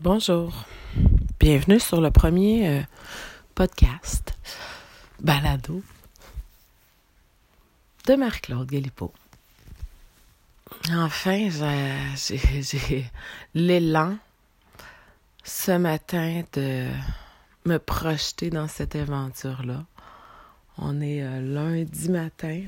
[0.00, 0.52] Bonjour.
[1.38, 2.82] Bienvenue sur le premier euh,
[3.54, 4.34] podcast
[5.20, 5.82] balado
[8.08, 9.12] de Marc-Claude Galipo.
[10.92, 11.48] Enfin,
[12.16, 13.04] j'ai
[13.54, 14.16] l'élan
[15.44, 16.88] ce matin de
[17.64, 19.84] me projeter dans cette aventure-là.
[20.76, 22.62] On est euh, lundi matin.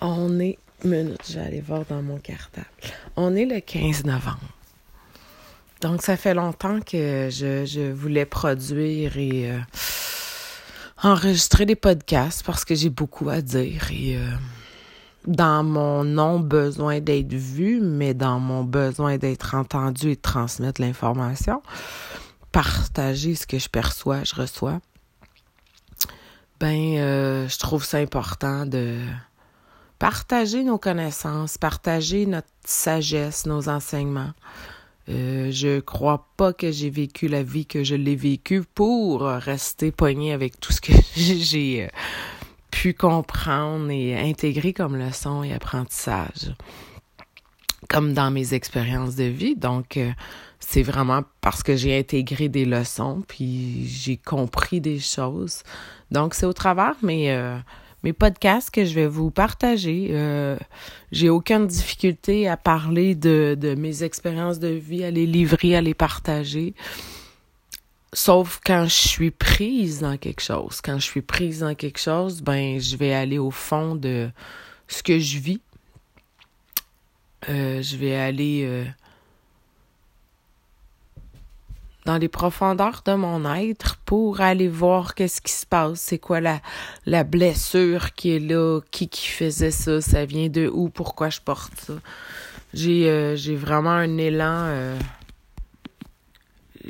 [0.00, 2.66] On est minute, j'allais voir dans mon cartable.
[3.14, 4.57] On est le 15 novembre.
[5.80, 9.58] Donc, ça fait longtemps que je, voulais produire et euh,
[11.02, 14.28] enregistrer des podcasts parce que j'ai beaucoup à dire et euh,
[15.26, 21.62] dans mon non-besoin d'être vu, mais dans mon besoin d'être entendu et de transmettre l'information,
[22.50, 24.80] partager ce que je perçois, je reçois,
[26.58, 28.98] ben, euh, je trouve ça important de
[30.00, 34.32] partager nos connaissances, partager notre sagesse, nos enseignements
[35.08, 39.90] euh, je crois pas que j'ai vécu la vie que je l'ai vécue pour rester
[39.90, 41.88] poignée avec tout ce que j'ai euh,
[42.70, 46.54] pu comprendre et intégrer comme leçon et apprentissage,
[47.88, 49.56] comme dans mes expériences de vie.
[49.56, 50.10] Donc, euh,
[50.60, 55.62] c'est vraiment parce que j'ai intégré des leçons, puis j'ai compris des choses.
[56.10, 57.34] Donc, c'est au travers, mais
[58.02, 60.08] mes podcasts que je vais vous partager.
[60.10, 60.56] Euh,
[61.12, 65.80] j'ai aucune difficulté à parler de, de mes expériences de vie, à les livrer, à
[65.80, 66.74] les partager.
[68.12, 70.80] Sauf quand je suis prise dans quelque chose.
[70.82, 74.30] Quand je suis prise dans quelque chose, ben je vais aller au fond de
[74.86, 75.60] ce que je vis.
[77.48, 78.84] Euh, je vais aller euh,
[82.08, 86.40] dans les profondeurs de mon être pour aller voir qu'est-ce qui se passe, c'est quoi
[86.40, 86.62] la,
[87.04, 91.42] la blessure qui est là, qui qui faisait ça, ça vient de où, pourquoi je
[91.42, 91.92] porte ça.
[92.72, 94.98] J'ai euh, vraiment un élan euh,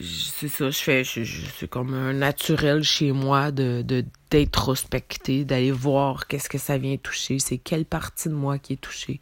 [0.01, 3.85] c'est ça, je fais c'est comme un naturel chez moi de
[4.31, 8.81] d'introspecter, d'aller voir qu'est-ce que ça vient toucher, c'est quelle partie de moi qui est
[8.81, 9.21] touchée.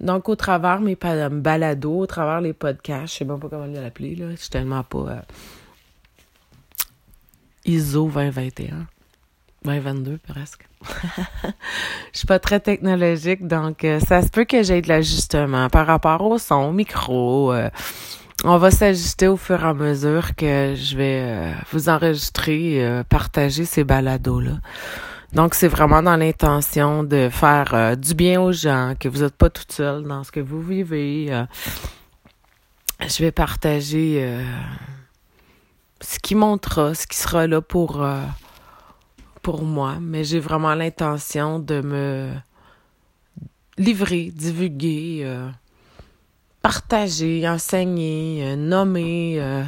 [0.00, 4.14] Donc, au travers mes balados, au travers les podcasts, je sais même pas comment l'appeler,
[4.16, 4.30] là.
[4.32, 5.20] Je suis tellement pas euh,
[7.64, 8.86] ISO 2021.
[9.64, 10.68] 2022 presque.
[12.12, 15.86] je suis pas très technologique, donc euh, ça se peut que j'aie de l'ajustement par
[15.86, 17.52] rapport au son, au micro.
[17.52, 17.70] Euh,
[18.42, 23.84] on va s'ajuster au fur et à mesure que je vais vous enregistrer, partager ces
[23.84, 24.58] balados-là.
[25.34, 29.34] Donc, c'est vraiment dans l'intention de faire euh, du bien aux gens, que vous n'êtes
[29.34, 31.26] pas toute seule dans ce que vous vivez.
[31.30, 31.44] Euh.
[33.00, 34.44] je vais partager euh,
[36.00, 38.06] ce qui montera, ce qui sera là pour,
[39.42, 42.30] pour moi, mais j'ai vraiment l'intention de me
[43.76, 45.28] livrer, divulguer,
[46.62, 49.64] partager, enseigner, nommer,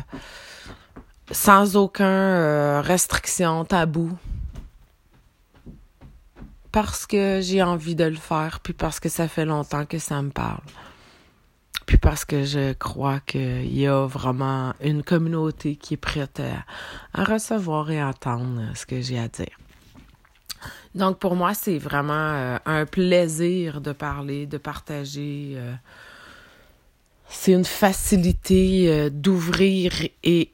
[1.32, 4.16] sans aucun restriction, tabou
[6.76, 10.20] parce que j'ai envie de le faire, puis parce que ça fait longtemps que ça
[10.20, 10.60] me parle.
[11.86, 16.42] Puis parce que je crois qu'il y a vraiment une communauté qui est prête
[17.14, 19.58] à, recevoir et entendre ce que j'ai à dire.
[20.94, 25.54] Donc pour moi, c'est vraiment euh, un plaisir de parler, de partager.
[25.56, 25.72] Euh,
[27.30, 29.94] c'est une facilité euh, d'ouvrir
[30.24, 30.52] et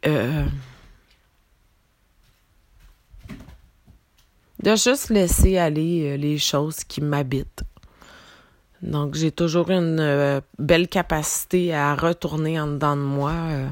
[4.62, 7.62] de juste laisser aller euh, les choses qui m'habitent.
[8.80, 13.32] Donc, j'ai toujours une euh, belle capacité à retourner en dedans de moi.
[13.32, 13.68] Euh.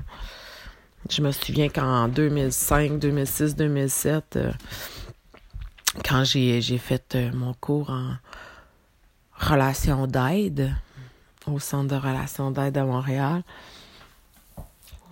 [1.09, 4.39] je me souviens qu'en 2005, 2006, 2007,
[6.05, 8.15] quand j'ai, fait mon cours en
[9.37, 10.73] relation d'aide
[11.47, 13.43] au Centre de relation d'aide à Montréal,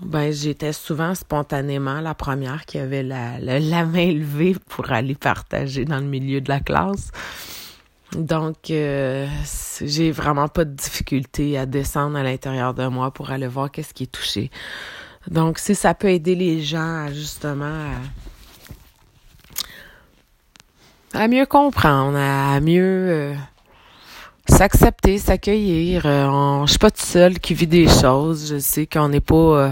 [0.00, 3.38] ben, j'étais souvent spontanément la première qui avait la,
[3.86, 7.10] main levée pour aller partager dans le milieu de la classe.
[8.12, 9.26] Donc, euh,
[9.82, 13.93] j'ai vraiment pas de difficulté à descendre à l'intérieur de moi pour aller voir qu'est-ce
[13.93, 14.50] qui est touché.
[15.28, 17.90] Donc, si ça peut aider les gens à justement
[21.12, 23.34] à, mieux comprendre, à mieux euh,
[24.49, 26.03] s'accepter, s'accueillir.
[26.06, 28.49] Euh, je suis pas toute seule qui vit des choses.
[28.50, 29.35] Je sais qu'on n'est pas...
[29.35, 29.71] Euh,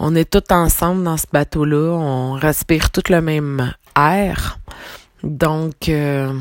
[0.00, 1.92] on est tous ensemble dans ce bateau-là.
[1.92, 4.58] On respire tout le même air.
[5.22, 6.32] Donc, euh,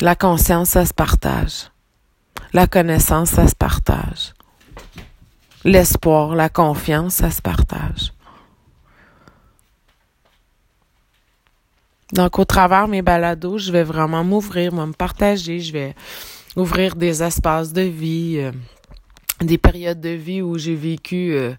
[0.00, 1.70] la conscience, ça se partage.
[2.52, 4.34] La connaissance, ça se partage.
[5.64, 8.12] L'espoir, la confiance, ça se partage.
[12.16, 15.94] Donc, au travers mes balados, je vais vraiment m'ouvrir, me partager, je vais
[16.56, 18.52] ouvrir des espaces de vie, euh,
[19.42, 21.52] des périodes de vie où j'ai vécu euh,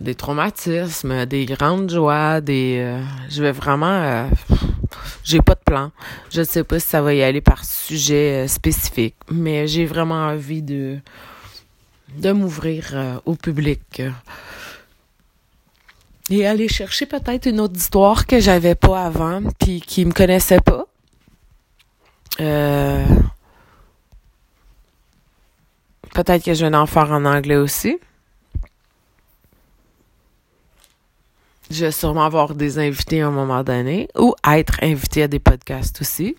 [0.00, 4.28] des traumatismes, des grandes joies, des euh, je vais vraiment
[5.22, 5.92] j'ai pas de plan.
[6.28, 10.62] Je sais pas si ça va y aller par sujet spécifique, mais j'ai vraiment envie
[10.62, 10.98] de
[12.16, 14.02] de m'ouvrir au public
[16.30, 20.60] et aller chercher peut-être une autre histoire que j'avais pas avant puis qui me connaissait
[20.60, 20.86] pas.
[22.40, 23.04] Euh,
[26.14, 27.98] peut-être que je vais en faire en anglais aussi.
[31.70, 35.38] Je vais sûrement avoir des invités à un moment donné ou être invité à des
[35.38, 36.36] podcasts aussi.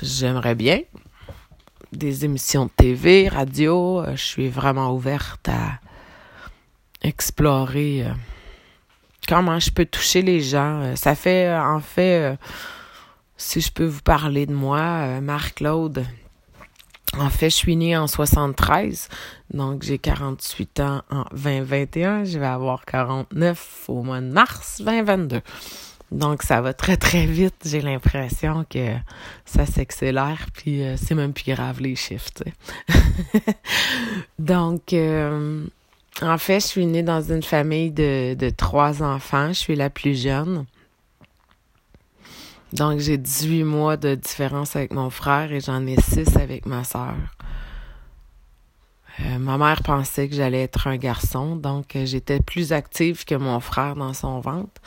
[0.00, 0.80] J'aimerais bien.
[1.92, 4.00] Des émissions de TV, radio.
[4.00, 5.78] Euh, je suis vraiment ouverte à
[7.02, 8.12] explorer euh,
[9.28, 10.82] comment je peux toucher les gens.
[10.82, 12.36] Euh, ça fait, en fait,
[13.36, 16.04] si je peux vous parler de moi, Marc-Claude,
[17.18, 19.08] en fait, je suis née en 73,
[19.52, 22.24] donc j'ai 48 ans en 2021.
[22.24, 25.42] Je vais avoir 49 au mois de mars 2022.
[26.10, 27.54] Donc ça va très très vite.
[27.64, 28.94] J'ai l'impression que
[29.44, 32.30] ça s'accélère, puis euh, c'est même plus grave les chiffres.
[34.38, 35.64] donc euh,
[36.20, 39.48] en fait, je suis née dans une famille de, trois enfants.
[39.48, 40.66] Je suis la plus jeune.
[42.72, 46.84] Donc, j'ai 18 mois de différence avec mon frère et j'en ai 6 avec ma
[46.84, 47.14] sœur.
[49.20, 53.34] Euh, ma mère pensait que j'allais être un garçon, donc euh, j'étais plus active que
[53.34, 54.80] mon frère dans son ventre.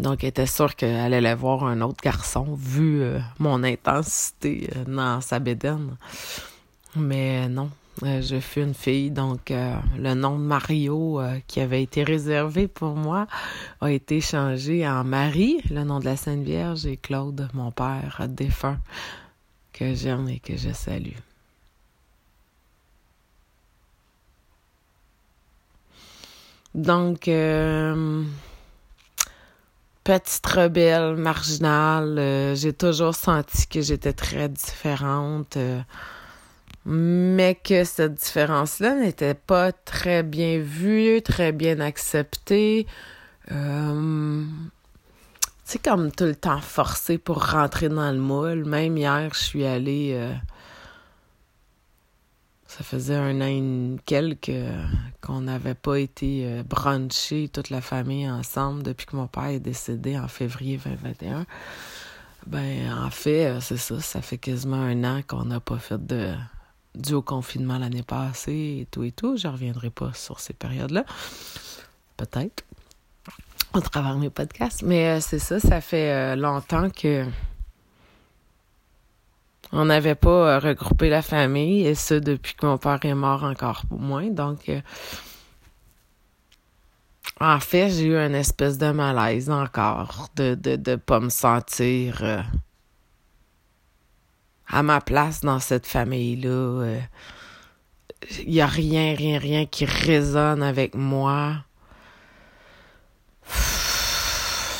[0.00, 5.20] Donc, elle était sûre qu'elle allait voir un autre garçon, vu euh, mon intensité dans
[5.20, 5.96] sa bédaine.
[6.96, 7.70] Mais non,
[8.02, 12.02] euh, je fus une fille, donc euh, le nom de Mario euh, qui avait été
[12.04, 13.26] réservé pour moi
[13.80, 18.26] a été changé en Marie, le nom de la Sainte Vierge, et Claude, mon père
[18.28, 18.78] défunt,
[19.72, 21.16] que j'aime et que je salue.
[26.74, 27.30] Donc,
[30.04, 35.56] petite rebelle, marginale, j'ai toujours senti que j'étais très différente
[36.84, 42.86] mais que cette différence-là n'était pas très bien vue, très bien acceptée.
[43.50, 44.44] Euh,
[45.64, 48.64] c'est comme tout le temps forcé pour rentrer dans le moule.
[48.64, 50.12] Même hier, je suis allée.
[50.14, 50.32] Euh,
[52.68, 54.52] ça faisait un an et quelques
[55.22, 59.60] qu'on n'avait pas été euh, brunché toute la famille ensemble depuis que mon père est
[59.60, 61.46] décédé en février 2021.
[62.46, 66.04] Ben, en fait, euh, c'est ça, ça fait quasiment un an qu'on n'a pas fait
[66.06, 66.34] de,
[66.96, 69.36] dû au confinement l'année passée et tout et tout.
[69.36, 71.04] Je reviendrai pas sur ces périodes-là.
[72.16, 72.64] Peut-être.
[73.74, 74.82] Au travers mes podcasts.
[74.82, 77.26] Mais euh, c'est ça, ça fait euh, longtemps que
[79.72, 83.44] on n'avait pas euh, regroupé la famille et ça depuis que mon père est mort
[83.44, 84.30] encore moins.
[84.30, 84.70] Donc
[87.38, 92.46] en fait, j'ai eu une espèce de malaise encore de de, de pas me sentir
[94.68, 96.84] à ma place dans cette famille-là.
[96.84, 101.64] Il euh, n'y a rien, rien, rien qui résonne avec moi.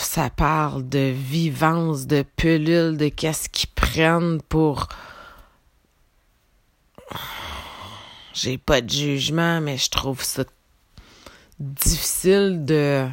[0.01, 4.89] Ça parle de vivance, de pellules, de qu'est-ce qu'ils prennent pour...
[8.33, 10.45] J'ai pas de jugement, mais je trouve ça
[11.59, 13.09] difficile de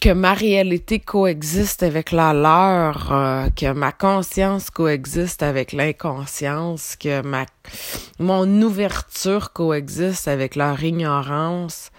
[0.00, 7.22] que ma réalité coexiste avec la leur, euh, que ma conscience coexiste avec l'inconscience, que
[7.22, 7.46] ma
[8.18, 11.90] mon ouverture coexiste avec leur ignorance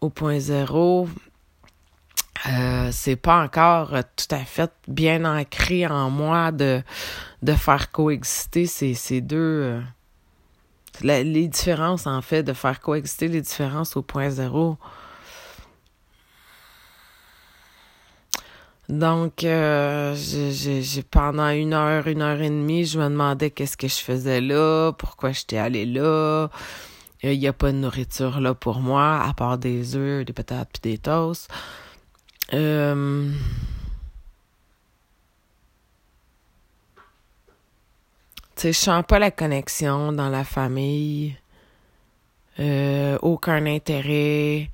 [0.00, 1.08] au point zéro.
[2.48, 6.82] Euh, c'est pas encore tout à fait bien ancré en moi de
[7.42, 9.80] de faire coexister ces, ces deux euh,
[11.02, 14.76] les différences en fait de faire coexister les différences au point zéro.
[18.92, 23.88] Donc, euh, j'ai pendant une heure, une heure et demie, je me demandais qu'est-ce que
[23.88, 26.48] je faisais là, pourquoi j'étais allée là.
[27.22, 30.68] Il n'y a pas de nourriture là pour moi, à part des œufs, des patates
[30.74, 31.50] puis des toasts.
[32.52, 33.32] Euh...
[38.56, 41.34] Tu sais, je sens pas la connexion dans la famille.
[42.60, 44.71] Euh, aucun intérêt.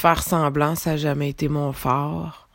[0.00, 2.48] Faire semblant, ça n'a jamais été mon fort.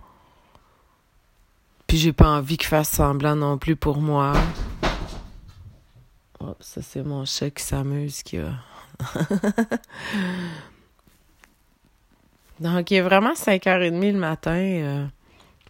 [1.85, 4.33] Puis j'ai pas envie qu'il fasse semblant non plus pour moi.
[6.39, 8.51] Oh, ça c'est mon chat qui s'amuse qui a.
[12.59, 14.55] Donc il est vraiment 5h30 le matin.
[14.55, 15.05] Euh,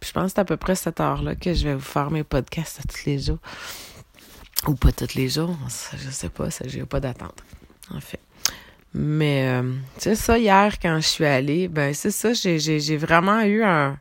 [0.02, 2.24] je pense que c'est à peu près cette heure-là que je vais vous faire mes
[2.24, 3.38] podcasts tous les jours.
[4.66, 7.42] Ou pas tous les jours, je sais pas, ça, j'ai pas d'attente,
[7.94, 8.20] en fait.
[8.98, 13.62] Mais euh, c'est ça, hier, quand je suis allée, ben c'est ça, j'ai vraiment eu
[13.62, 13.98] un.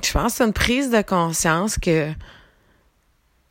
[0.00, 2.12] Je pense une prise de conscience que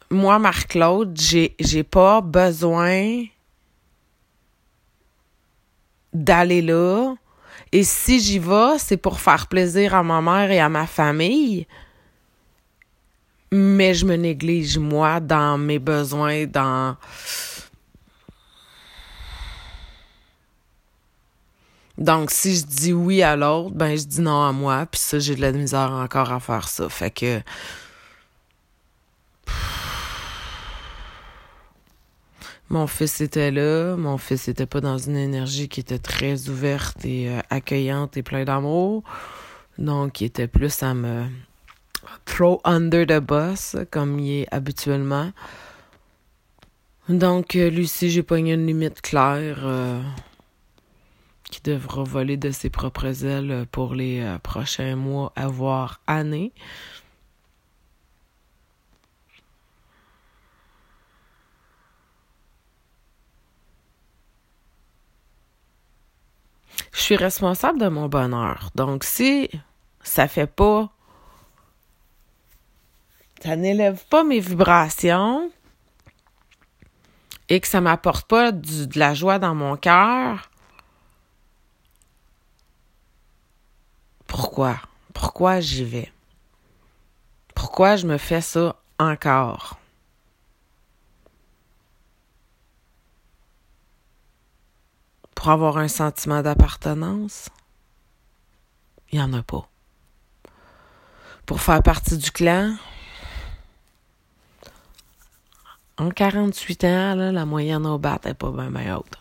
[0.09, 3.25] moi, Marc-Claude, j'ai pas besoin
[6.13, 7.15] d'aller là.
[7.73, 11.67] Et si j'y vais, c'est pour faire plaisir à ma mère et à ma famille.
[13.51, 16.95] Mais je me néglige, moi, dans mes besoins, dans...
[21.97, 24.85] Donc, si je dis oui à l'autre, ben, je dis non à moi.
[24.85, 26.87] Puis ça, j'ai de la misère encore à faire ça.
[26.89, 27.41] Fait que...
[32.69, 33.95] Mon fils était là.
[33.95, 38.21] Mon fils était pas dans une énergie qui était très ouverte et euh, accueillante et
[38.21, 39.03] plein d'amour.
[39.79, 41.25] Donc, il était plus à me
[42.25, 45.31] throw under the bus, comme il est habituellement.
[47.09, 49.99] Donc, euh, Lucie, j'ai pogné une limite claire euh,
[51.49, 56.53] qui devra voler de ses propres ailes pour les euh, prochains mois, voire années.
[66.93, 68.69] Je suis responsable de mon bonheur.
[68.75, 69.49] Donc, si
[70.03, 70.91] ça fait pas
[73.41, 75.51] ça n'élève pas mes vibrations
[77.47, 80.49] et que ça m'apporte pas de la joie dans mon cœur,
[84.27, 84.79] pourquoi?
[85.13, 86.11] Pourquoi j'y vais?
[87.55, 89.79] Pourquoi je me fais ça encore?
[95.33, 97.49] Pour avoir un sentiment d'appartenance?
[99.11, 99.67] Il n'y en a pas.
[101.45, 102.75] Pour faire partie du clan?
[105.99, 109.17] En 48 ans, la moyenne au bat n'est pas bien, haute.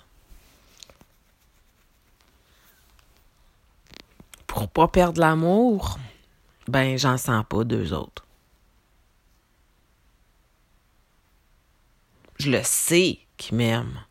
[4.46, 5.98] Pour pas perdre l'amour,
[6.68, 8.24] ben, j'en sens pas deux autres.
[12.38, 14.04] Je le sais qu'ils m'aiment.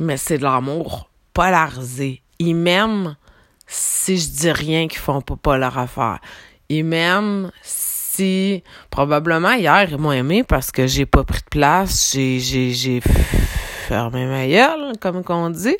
[0.00, 2.20] Mais c'est de l'amour polarisé.
[2.40, 3.16] Ils m'aiment
[3.68, 6.18] si je dis rien qu'ils font pas, pas leur affaire.
[6.68, 7.91] Ils m'aiment si
[8.90, 13.00] probablement hier ils m'ont aimé parce que j'ai pas pris de place, j'ai j'ai j'ai
[13.88, 15.76] fermé ma gueule comme qu'on dit.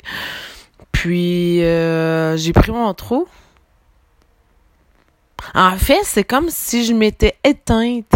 [0.91, 3.27] Puis euh, j'ai pris mon trou.
[5.53, 8.13] En fait, c'est comme si je m'étais éteinte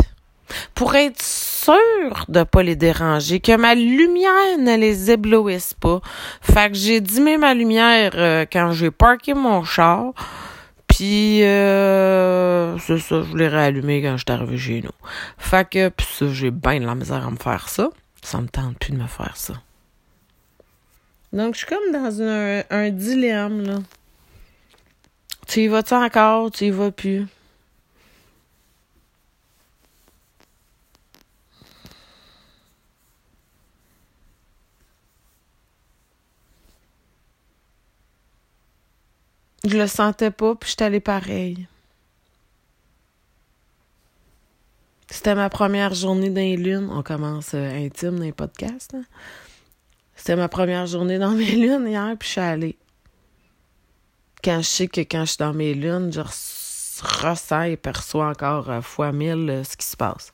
[0.73, 5.99] pour être sûre de pas les déranger, que ma lumière ne les éblouisse pas.
[6.41, 10.13] Fait que j'ai dimé ma lumière euh, quand j'ai parké mon char
[10.97, 14.89] puis, euh, c'est ça, je voulais réallumer quand je suis arrivé chez nous.
[15.37, 17.91] Fait que, pis ça, j'ai bien de la misère à me faire ça.
[18.23, 19.53] Ça me tente plus de me faire ça.
[21.31, 23.75] Donc, je suis comme dans un, un dilemme, là.
[25.45, 26.49] Tu y vas-tu encore?
[26.49, 27.27] Tu y vas plus?
[39.67, 41.67] Je le sentais pas, puis j'étais allée pareil.
[45.09, 46.89] C'était ma première journée dans les lunes.
[46.89, 48.93] On commence euh, intime dans les podcasts.
[48.93, 49.03] Hein.
[50.15, 52.77] C'était ma première journée dans mes lunes hier, puis je allée.
[54.41, 58.69] Quand je sais que quand je suis dans mes lunes, je ressens et perçois encore
[58.69, 60.31] euh, fois mille euh, ce qui se passe.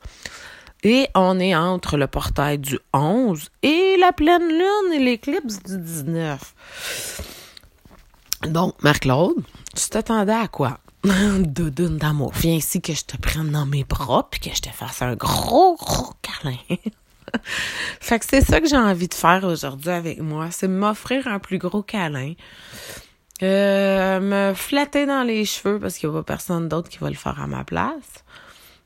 [0.84, 5.80] Et on est entre le portail du 11 et la pleine lune et l'éclipse du
[5.80, 6.54] 19.
[8.48, 9.36] Donc, Marc-Claude,
[9.76, 10.80] tu t'attendais à quoi?
[11.40, 12.32] Doudoune d'amour.
[12.36, 15.16] Viens ici que je te prenne dans mes bras puis que je te fasse un
[15.16, 16.58] gros, gros câlin.
[18.00, 20.50] fait que c'est ça que j'ai envie de faire aujourd'hui avec moi.
[20.52, 22.34] C'est m'offrir un plus gros câlin.
[23.42, 27.10] Euh, me flatter dans les cheveux parce qu'il n'y a pas personne d'autre qui va
[27.10, 28.24] le faire à ma place.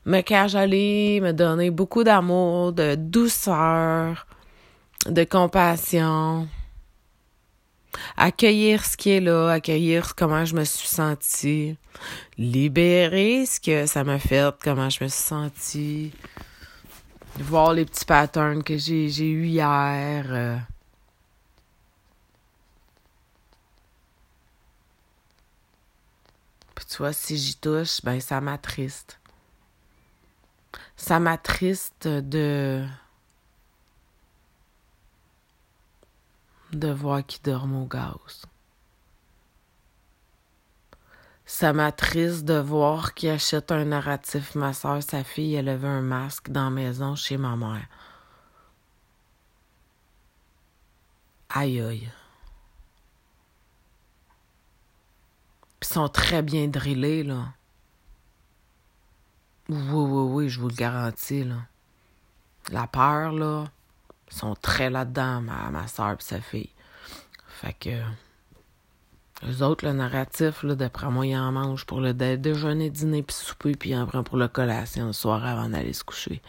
[0.06, 4.26] Me cajoler, me donner beaucoup d'amour, de douceur,
[5.06, 6.48] de compassion
[8.16, 11.76] accueillir ce qui est là, accueillir comment je me suis sentie,
[12.36, 16.12] libérer ce que ça m'a fait, comment je me suis sentie,
[17.38, 20.26] voir les petits patterns que j'ai j'ai eu hier.
[20.28, 20.56] Euh.
[26.88, 29.20] Tu vois, si j'y touche, ben ça m'attriste.
[30.96, 32.84] Ça m'attriste de
[36.78, 38.46] de voir qui dorment au gaz.
[41.44, 44.54] Ça m'attriste de voir qui achète un narratif.
[44.54, 47.86] Ma soeur, sa fille, elle avait un masque dans la maison chez ma mère.
[51.48, 52.10] Aïe aïe.
[55.80, 57.54] Puis sont très bien drillés, là.
[59.68, 61.56] Oui, oui, oui, je vous le garantis, là.
[62.70, 63.70] La peur, là
[64.30, 66.70] sont très là-dedans, ma, ma soeur et sa fille.
[67.48, 67.90] Fait que.
[69.46, 73.36] Les autres, le narratif, là, d'après moi, ils en mangent pour le déjeuner, dîner, puis
[73.36, 76.42] souper, puis en prend pour le collation le soir avant d'aller se coucher.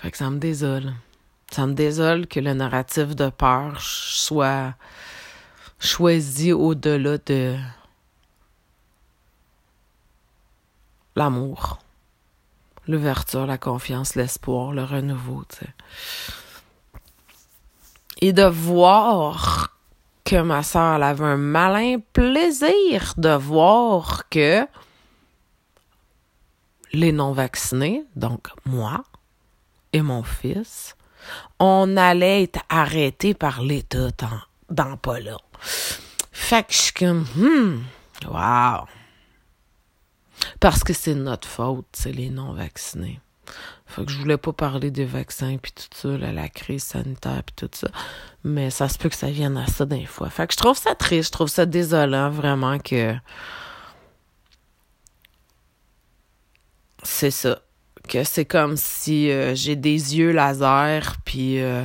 [0.00, 0.92] Fait que ça me désole.
[1.52, 4.74] Ça me désole que le narratif de peur soit
[5.78, 7.56] choisi au-delà de
[11.14, 11.78] l'amour,
[12.86, 15.44] l'ouverture, la confiance, l'espoir, le renouveau.
[18.20, 19.76] Et de voir
[20.24, 24.66] que ma soeur avait un malin plaisir de voir que
[26.92, 29.02] les non-vaccinés, donc moi
[29.92, 30.96] et mon fils,
[31.58, 35.36] on allait être arrêtés par l'État dans, dans pas là.
[36.32, 37.82] Fait que je suis hmm,
[38.28, 38.86] wow.
[40.62, 43.18] Parce que c'est notre faute, c'est les non-vaccinés.
[43.84, 47.54] Fait que je voulais pas parler des vaccins puis tout ça, la crise sanitaire puis
[47.56, 47.88] tout ça.
[48.44, 50.30] Mais ça se peut que ça vienne à ça d'un fois.
[50.30, 53.12] Fait que je trouve ça triste, je trouve ça désolant vraiment que
[57.02, 57.58] c'est ça.
[58.08, 61.84] Que c'est comme si euh, j'ai des yeux laser puis euh,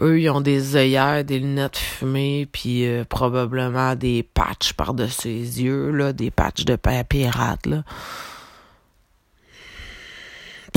[0.00, 5.62] eux ils ont des œillères, des lunettes fumées puis euh, probablement des patchs par-dessus les
[5.62, 7.82] yeux là, des patchs de pirate là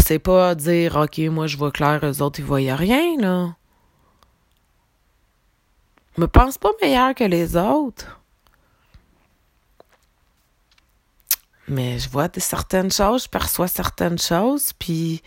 [0.05, 3.55] c'est pas dire, OK, moi, je vois clair, eux autres, ils voyaient rien, là.
[6.17, 8.21] Me pense pas meilleur que les autres.
[11.67, 15.21] Mais je vois certaines choses, je perçois certaines choses, puis...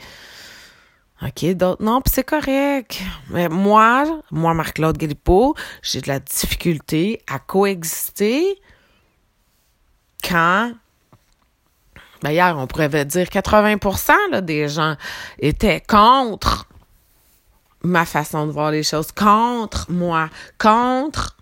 [1.21, 3.01] OK, d'autres non, puis c'est correct.
[3.31, 8.61] Mais moi, moi, Marc-Claude Galipo, j'ai de la difficulté à coexister
[10.23, 10.73] quand
[12.23, 14.97] ben hier, on pourrait dire 80% là, des gens
[15.39, 16.67] étaient contre
[17.83, 21.37] ma façon de voir les choses, contre moi, contre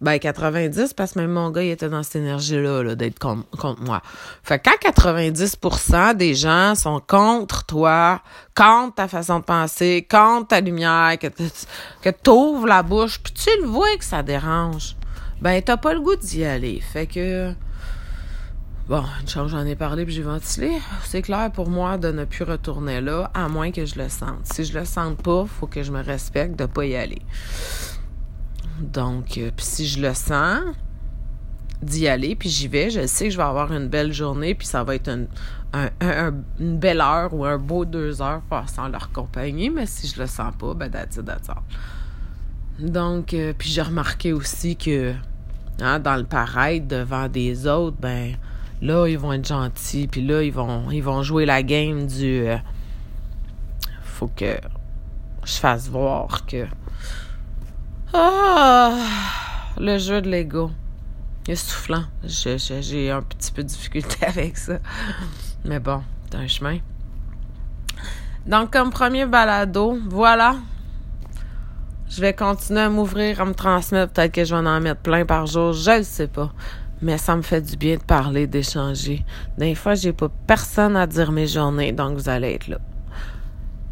[0.00, 3.48] ben 90 parce que même mon gars il était dans cette énergie là, d'être contre,
[3.50, 4.02] contre, moi.
[4.42, 8.20] Fait quand 90% des gens sont contre toi,
[8.54, 13.66] contre ta façon de penser, contre ta lumière, que t'ouvres la bouche, puis tu le
[13.66, 14.96] vois que ça dérange.
[15.40, 16.80] Ben t'as pas le goût d'y aller.
[16.80, 17.54] Fait que
[18.90, 20.72] Bon, une chose, j'en ai parlé puis j'ai ventilé.
[21.04, 24.44] C'est clair pour moi de ne plus retourner là, à moins que je le sente.
[24.52, 27.22] Si je le sente pas, faut que je me respecte de pas y aller.
[28.80, 30.60] Donc, euh, si je le sens,
[31.82, 34.66] d'y aller, puis j'y vais, je sais que je vais avoir une belle journée, puis
[34.66, 35.28] ça va être une,
[36.58, 40.26] une belle heure ou un beau deux heures passant leur compagnie, mais si je le
[40.26, 41.30] sens pas, ben that's it,
[42.78, 45.14] Donc, euh, puis j'ai remarqué aussi que
[45.80, 48.34] hein, dans le pareil, devant des autres, ben
[48.82, 52.46] là, ils vont être gentils, puis là, ils vont, ils vont jouer la game du...
[52.46, 52.56] Euh,
[54.02, 54.58] faut que
[55.44, 56.66] je fasse voir que...
[58.12, 58.96] Ah!
[59.78, 60.70] Le jeu de l'ego.
[61.46, 62.04] Il est soufflant.
[62.24, 64.78] J'ai un petit peu de difficulté avec ça.
[65.64, 66.78] Mais bon, c'est un chemin.
[68.46, 70.56] Donc, comme premier balado, voilà.
[72.08, 74.12] Je vais continuer à m'ouvrir, à me transmettre.
[74.12, 75.72] Peut-être que je vais en mettre plein par jour.
[75.72, 76.52] Je ne sais pas
[77.02, 79.24] mais ça me fait du bien de parler, d'échanger.
[79.58, 82.78] Des fois, j'ai pas personne à dire mes journées, donc vous allez être là.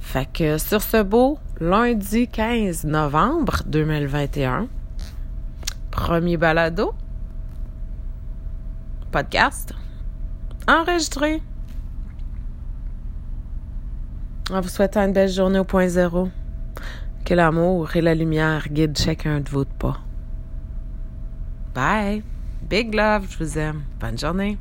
[0.08, 4.66] Fait que sur ce beau lundi 15 novembre 2021,
[5.90, 6.94] premier balado,
[9.10, 9.74] podcast,
[10.66, 11.42] enregistré.
[14.50, 16.30] En vous souhaitant une belle journée au point zéro.
[17.26, 20.00] Que l'amour et la lumière guident chacun de vos pas.
[21.74, 22.22] Bye!
[22.62, 23.82] Big love, je vous aime.
[24.00, 24.56] Bonne journée.